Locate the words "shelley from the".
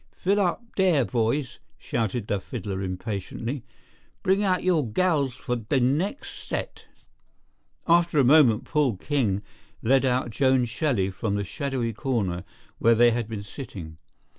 10.65-11.43